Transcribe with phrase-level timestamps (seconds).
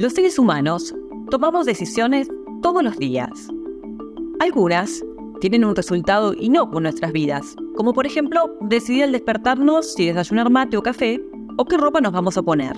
[0.00, 0.94] Los seres humanos
[1.30, 2.26] tomamos decisiones
[2.62, 3.48] todos los días.
[4.38, 5.04] Algunas
[5.42, 10.48] tienen un resultado inocuo en nuestras vidas, como por ejemplo decidir al despertarnos si desayunar
[10.48, 11.22] mate o café
[11.58, 12.74] o qué ropa nos vamos a poner.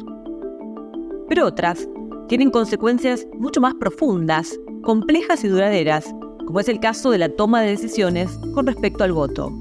[1.28, 1.88] Pero otras
[2.26, 6.12] tienen consecuencias mucho más profundas, complejas y duraderas,
[6.44, 9.52] como es el caso de la toma de decisiones con respecto al voto.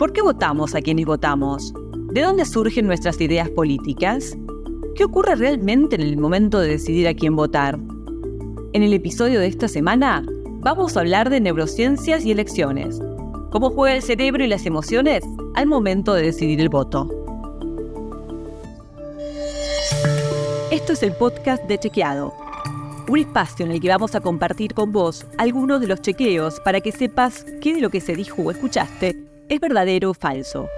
[0.00, 1.72] ¿Por qué votamos a quienes votamos?
[2.10, 4.36] ¿De dónde surgen nuestras ideas políticas?
[4.94, 7.80] ¿Qué ocurre realmente en el momento de decidir a quién votar?
[8.74, 10.24] En el episodio de esta semana
[10.60, 13.00] vamos a hablar de neurociencias y elecciones,
[13.50, 15.24] cómo juega el cerebro y las emociones
[15.56, 17.10] al momento de decidir el voto.
[20.70, 22.32] Esto es el podcast de Chequeado,
[23.08, 26.80] un espacio en el que vamos a compartir con vos algunos de los chequeos para
[26.80, 29.16] que sepas qué de lo que se dijo o escuchaste
[29.48, 30.68] es verdadero o falso.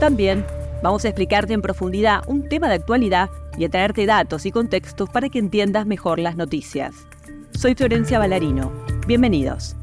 [0.00, 0.44] También
[0.82, 5.08] vamos a explicarte en profundidad un tema de actualidad y a traerte datos y contextos
[5.10, 7.06] para que entiendas mejor las noticias.
[7.52, 8.72] Soy Florencia Ballarino.
[9.06, 9.76] Bienvenidos.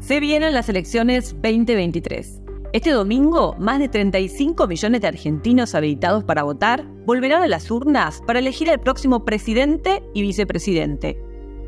[0.00, 2.42] Se vienen las elecciones 2023.
[2.72, 8.22] Este domingo, más de 35 millones de argentinos habilitados para votar volverán a las urnas
[8.26, 11.22] para elegir al próximo presidente y vicepresidente.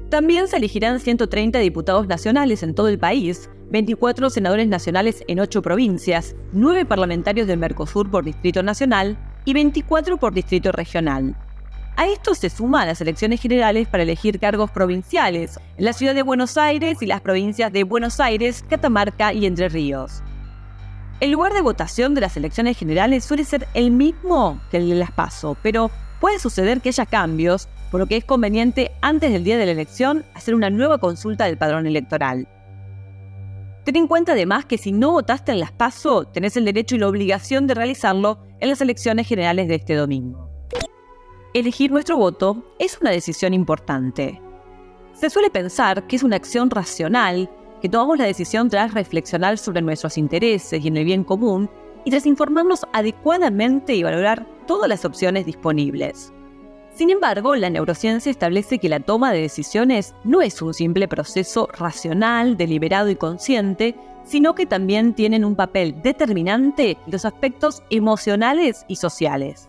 [0.09, 5.61] También se elegirán 130 diputados nacionales en todo el país, 24 senadores nacionales en 8
[5.61, 11.37] provincias, 9 parlamentarios del Mercosur por distrito nacional y 24 por distrito regional.
[11.97, 16.23] A esto se suman las elecciones generales para elegir cargos provinciales en la ciudad de
[16.23, 20.23] Buenos Aires y las provincias de Buenos Aires, Catamarca y Entre Ríos.
[21.19, 24.95] El lugar de votación de las elecciones generales suele ser el mismo que el de
[24.95, 29.43] las PASO, pero puede suceder que haya cambios por lo que es conveniente antes del
[29.43, 32.47] día de la elección hacer una nueva consulta del padrón electoral.
[33.85, 36.99] Ten en cuenta además que si no votaste en las PASO, tenés el derecho y
[36.99, 40.51] la obligación de realizarlo en las elecciones generales de este domingo.
[41.53, 44.41] Elegir nuestro voto es una decisión importante.
[45.13, 47.51] Se suele pensar que es una acción racional,
[47.83, 51.69] que tomamos la decisión tras reflexionar sobre nuestros intereses y en el bien común,
[52.07, 56.33] y tras informarnos adecuadamente y valorar todas las opciones disponibles.
[56.95, 61.69] Sin embargo, la neurociencia establece que la toma de decisiones no es un simple proceso
[61.77, 68.97] racional, deliberado y consciente, sino que también tienen un papel determinante los aspectos emocionales y
[68.97, 69.69] sociales.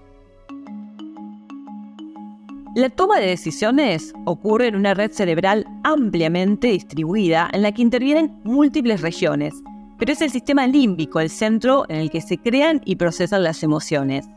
[2.76, 8.40] La toma de decisiones ocurre en una red cerebral ampliamente distribuida en la que intervienen
[8.44, 9.56] múltiples regiones,
[9.98, 13.64] pero es el sistema límbico el centro en el que se crean y procesan las
[13.64, 14.28] emociones.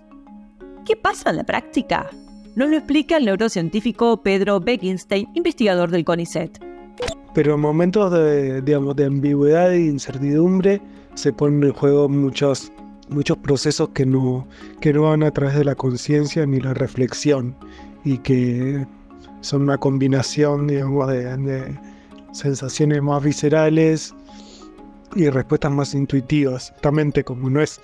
[0.86, 2.08] ¿Qué pasa en la práctica?
[2.58, 6.58] Nos lo explica el neurocientífico Pedro Beckenstein, investigador del CONICET.
[7.32, 10.82] Pero en momentos de, digamos, de ambigüedad e incertidumbre
[11.14, 12.72] se ponen en juego muchos,
[13.10, 14.44] muchos procesos que no,
[14.80, 17.54] que no van a través de la conciencia ni la reflexión
[18.04, 18.84] y que
[19.40, 21.78] son una combinación digamos, de, de
[22.32, 24.16] sensaciones más viscerales
[25.14, 26.72] y respuestas más intuitivas.
[26.72, 27.80] Justamente como no es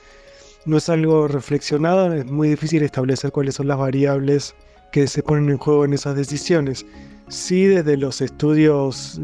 [0.67, 4.55] no es algo reflexionado, es muy difícil establecer cuáles son las variables
[4.93, 6.87] que se ponen en juego en esas decisiones.
[7.29, 9.21] Sí, desde los estudios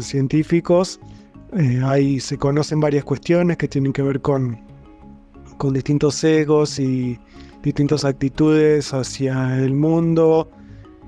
[0.00, 1.00] científicos
[1.56, 4.58] eh, se conocen varias cuestiones que tienen que ver con,
[5.58, 7.18] con distintos sesgos y
[7.62, 10.50] distintas actitudes hacia el mundo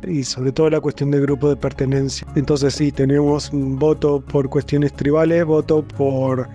[0.06, 2.26] y sobre todo la cuestión del grupo de pertenencia.
[2.36, 6.48] Entonces sí, tenemos voto por cuestiones tribales, voto por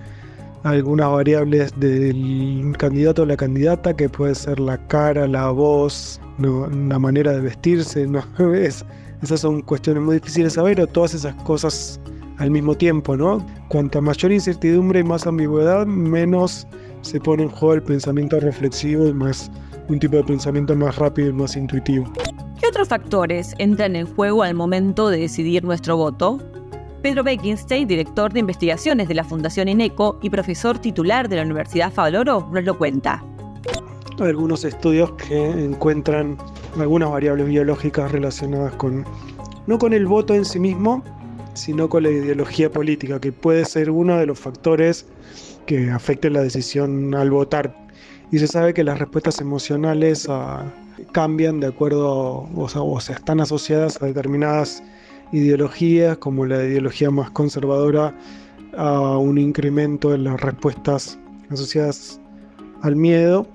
[0.64, 7.00] algunas variables del candidato o la candidata, que puede ser la cara, la voz, la
[7.00, 8.24] manera de vestirse, ¿no?
[8.53, 8.86] Es,
[9.22, 12.00] esas son cuestiones muy difíciles de saber, o todas esas cosas
[12.38, 13.46] al mismo tiempo, ¿no?
[13.68, 16.66] Cuanta mayor incertidumbre y más ambigüedad, menos
[17.02, 19.52] se pone en juego el pensamiento reflexivo y más
[19.90, 22.12] un tipo de pensamiento más rápido y más intuitivo.
[22.59, 26.40] ¿Qué otros factores entran en juego al momento de decidir nuestro voto?
[27.01, 31.93] Pedro Beckenstein, director de investigaciones de la Fundación INECO y profesor titular de la Universidad
[31.93, 33.23] Favaloro, nos lo cuenta.
[34.19, 36.37] Algunos estudios que encuentran
[36.78, 39.05] algunas variables biológicas relacionadas con,
[39.66, 41.01] no con el voto en sí mismo,
[41.53, 45.05] sino con la ideología política, que puede ser uno de los factores
[45.66, 47.73] que afecten la decisión al votar.
[48.29, 50.66] Y se sabe que las respuestas emocionales ah,
[51.13, 54.84] cambian de acuerdo, o sea, o sea, están asociadas a determinadas
[55.31, 58.16] ideologías, como la ideología más conservadora,
[58.78, 61.17] a un incremento en las respuestas
[61.49, 62.20] asociadas
[62.81, 63.47] al miedo,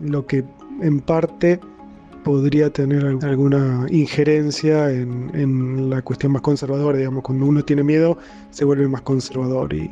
[0.00, 0.44] lo que
[0.80, 1.60] en parte
[2.24, 8.16] podría tener alguna injerencia en, la cuestión más conservadora, digamos, cuando uno tiene miedo
[8.50, 9.90] se vuelve más conservador y,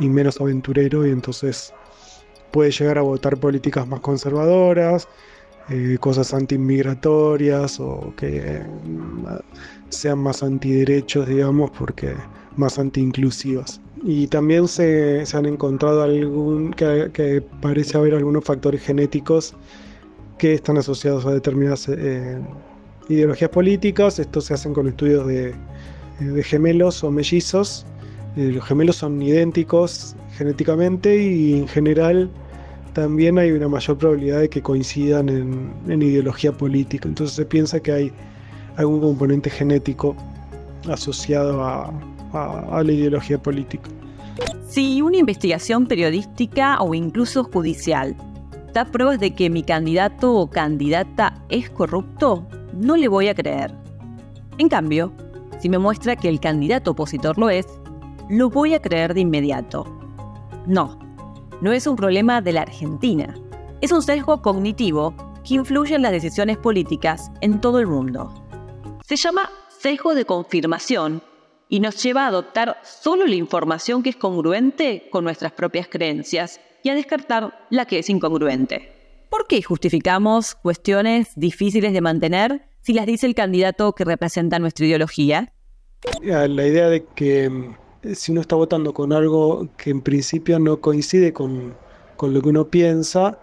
[0.00, 1.72] menos aventurero y entonces
[2.50, 5.06] puede llegar a votar políticas más conservadoras,
[5.70, 8.62] eh, cosas anti-inmigratorias o que
[9.90, 12.14] sean más antiderechos, digamos, porque
[12.56, 13.80] más anti-inclusivas.
[14.04, 19.54] Y también se, han encontrado algún, que, parece haber algunos factores genéticos
[20.38, 22.38] que están asociados a determinadas eh,
[23.08, 24.18] ideologías políticas.
[24.18, 25.54] Estos se hacen con estudios de,
[26.42, 27.86] gemelos o mellizos.
[28.36, 32.30] Eh, los gemelos son idénticos genéticamente y en general
[32.92, 37.08] también hay una mayor probabilidad de que coincidan en, ideología política.
[37.08, 38.12] Entonces se piensa que hay
[38.76, 40.16] algún componente genético
[40.88, 41.92] asociado a,
[42.32, 43.90] la ideología política.
[44.66, 48.16] Si una investigación periodística o incluso judicial
[48.72, 53.70] da pruebas de que mi candidato o candidata es corrupto, no le voy a creer.
[54.56, 55.12] En cambio,
[55.60, 57.66] si me muestra que el candidato opositor lo es,
[58.30, 59.84] lo voy a creer de inmediato.
[60.66, 61.01] No,
[61.62, 63.32] no es un problema de la Argentina.
[63.80, 65.14] Es un sesgo cognitivo
[65.46, 68.34] que influye en las decisiones políticas en todo el mundo.
[69.06, 71.22] Se llama sesgo de confirmación
[71.68, 76.60] y nos lleva a adoptar solo la información que es congruente con nuestras propias creencias
[76.82, 78.92] y a descartar la que es incongruente.
[79.30, 84.84] ¿Por qué justificamos cuestiones difíciles de mantener si las dice el candidato que representa nuestra
[84.84, 85.52] ideología?
[86.22, 87.76] La idea de que
[88.14, 91.74] si uno está votando con algo que en principio no coincide con,
[92.20, 93.38] lo que uno piensa,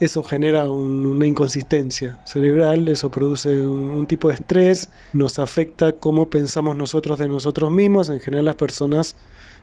[0.00, 6.76] eso genera una inconsistencia cerebral, eso produce un, tipo de estrés, nos afecta cómo pensamos
[6.76, 8.08] nosotros de nosotros mismos.
[8.10, 9.16] En general las personas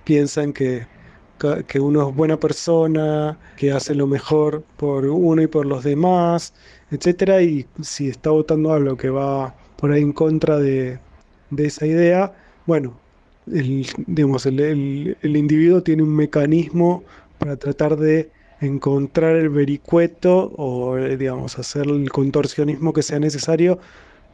[0.04, 0.88] piensan que,
[1.68, 6.54] que uno es buena persona, que hace lo mejor por uno y por los demás,
[6.92, 7.42] etc.
[7.42, 11.00] Y si está votando algo que va por ahí en contra de,
[11.50, 12.34] de esa idea,
[12.66, 13.03] bueno,
[13.52, 17.04] el, digamos, el, individuo tiene un mecanismo
[17.38, 18.30] para tratar de
[18.62, 23.80] encontrar el vericueto o, eh, digamos, hacer el contorsionismo que sea necesario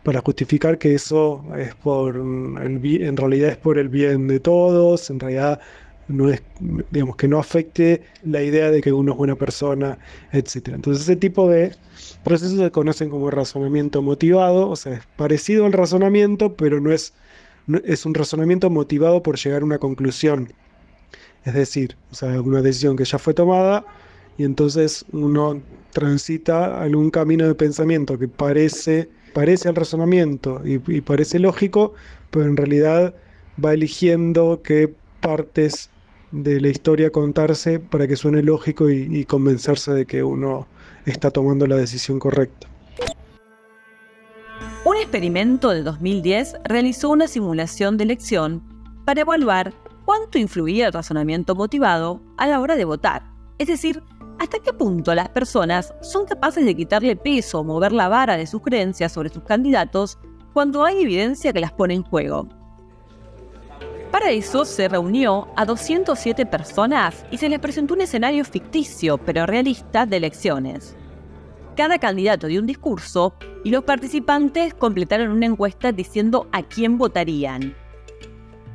[0.03, 5.09] para justificar que eso es por el, en realidad es por el bien de todos,
[5.09, 5.59] en realidad
[6.07, 6.41] no es,
[6.91, 9.97] digamos, que no afecte la idea de que uno es buena persona,
[10.31, 10.69] etc.
[10.69, 11.75] Entonces ese tipo de
[12.23, 17.13] procesos se conocen como razonamiento motivado, o sea, es parecido al razonamiento, pero no es
[17.85, 20.51] es un razonamiento motivado por llegar a una conclusión.
[21.45, 23.85] Es decir, o sea, una decisión que ya fue tomada
[24.37, 25.61] y entonces uno
[25.91, 31.93] transita algún camino de pensamiento que parece, parece al razonamiento y, parece lógico,
[32.29, 33.13] pero en realidad
[33.63, 35.89] va eligiendo qué partes
[36.31, 40.67] de la historia contarse para que suene lógico y convencerse de que uno
[41.05, 42.67] está tomando la decisión correcta.
[45.09, 48.61] Un experimento de 2010 realizó una simulación de elección
[49.05, 49.73] para evaluar
[50.05, 53.23] cuánto influía el razonamiento motivado a la hora de votar.
[53.57, 54.03] Es decir,
[54.37, 58.45] hasta qué punto las personas son capaces de quitarle peso o mover la vara de
[58.45, 60.19] sus creencias sobre sus candidatos
[60.53, 62.47] cuando hay evidencia que las pone en juego.
[64.11, 69.47] Para eso se reunió a 207 personas y se les presentó un escenario ficticio pero
[69.47, 70.95] realista de elecciones
[71.79, 77.73] cada candidato dio un discurso y los participantes completaron una encuesta diciendo a quién votarían.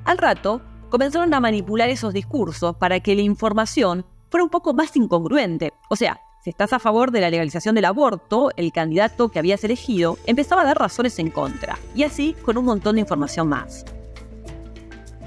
[0.06, 4.96] Al rato, comenzaron a manipular esos discursos para que la información fuera un poco más
[4.96, 5.74] incongruente.
[5.90, 9.62] O sea, si estás a favor de la legalización del aborto, el candidato que habías
[9.64, 13.84] elegido empezaba a dar razones en contra, y así con un montón de información más.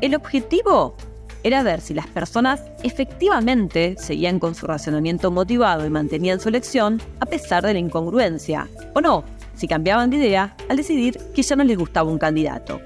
[0.02, 0.96] El objetivo
[1.44, 7.02] era ver si las personas efectivamente seguían con su razonamiento motivado y mantenían su elección
[7.20, 9.24] a pesar de la incongruencia, o no,
[9.56, 12.80] si cambiaban de idea al decidir que ya no les gustaba un candidato.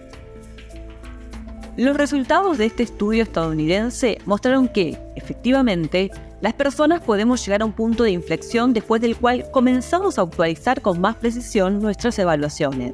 [1.77, 7.71] Los resultados de este estudio estadounidense mostraron que, efectivamente, las personas podemos llegar a un
[7.71, 12.93] punto de inflexión después del cual comenzamos a actualizar con más precisión nuestras evaluaciones.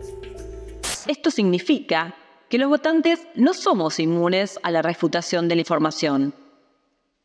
[1.08, 2.14] Esto significa
[2.50, 6.34] que los votantes no somos inmunes a la refutación de la información.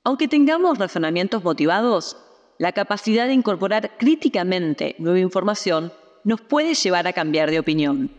[0.05, 2.17] Aunque tengamos razonamientos motivados,
[2.59, 5.93] la capacidad de incorporar críticamente nueva información
[6.25, 8.11] nos puede llevar a cambiar de opinión.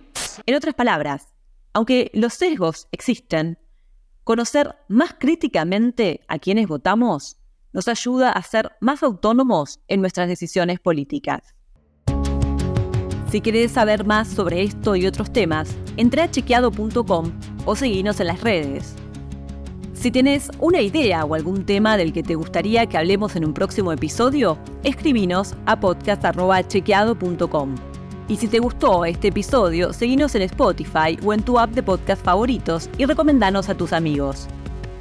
[0.45, 1.33] En otras palabras,
[1.73, 3.57] aunque los sesgos existen,
[4.23, 7.37] conocer más críticamente a quienes votamos
[7.73, 11.55] nos ayuda a ser más autónomos en nuestras decisiones políticas.
[13.33, 17.31] Si querés saber más sobre esto y otros temas, entra a chequeado.com
[17.65, 18.93] o seguinos en las redes.
[19.93, 23.55] Si tienes una idea o algún tema del que te gustaría que hablemos en un
[23.55, 27.75] próximo episodio, escribinos a podcast.chequeado.com.
[28.27, 32.23] Y si te gustó este episodio, seguinos en Spotify o en tu app de podcast
[32.23, 34.45] favoritos y recomendanos a tus amigos.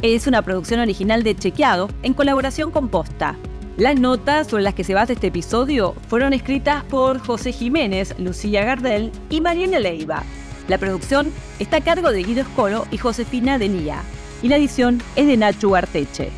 [0.01, 3.37] Es una producción original de Chequeado en colaboración con Posta.
[3.79, 8.65] Las notas sobre las que se basa este episodio fueron escritas por José Jiménez, Lucía
[8.65, 10.25] Gardel y Mariana Leiva.
[10.69, 14.03] La producción está a cargo de Guido Escolo y Josefina Denía,
[14.43, 16.29] y la edición es de Nacho Arteche.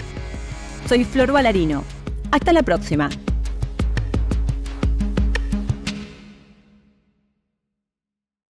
[0.89, 1.83] Soy Flor Valarino.
[2.31, 3.11] Hasta la próxima.